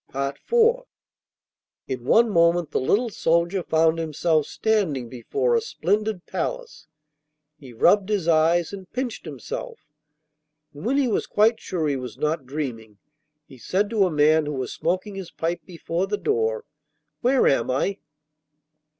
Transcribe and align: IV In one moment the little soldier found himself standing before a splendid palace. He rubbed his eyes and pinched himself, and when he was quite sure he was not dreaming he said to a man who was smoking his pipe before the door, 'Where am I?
IV 0.15 0.55
In 1.87 2.05
one 2.05 2.27
moment 2.31 2.71
the 2.71 2.79
little 2.79 3.11
soldier 3.11 3.61
found 3.61 3.99
himself 3.99 4.47
standing 4.47 5.09
before 5.09 5.53
a 5.53 5.61
splendid 5.61 6.25
palace. 6.25 6.87
He 7.59 7.71
rubbed 7.71 8.09
his 8.09 8.27
eyes 8.27 8.73
and 8.73 8.91
pinched 8.91 9.25
himself, 9.25 9.79
and 10.73 10.87
when 10.87 10.97
he 10.97 11.07
was 11.07 11.27
quite 11.27 11.59
sure 11.59 11.87
he 11.87 11.97
was 11.97 12.17
not 12.17 12.47
dreaming 12.47 12.97
he 13.45 13.59
said 13.59 13.91
to 13.91 14.07
a 14.07 14.09
man 14.09 14.47
who 14.47 14.53
was 14.53 14.73
smoking 14.73 15.13
his 15.13 15.29
pipe 15.29 15.61
before 15.67 16.07
the 16.07 16.17
door, 16.17 16.65
'Where 17.21 17.45
am 17.45 17.69
I? 17.69 17.99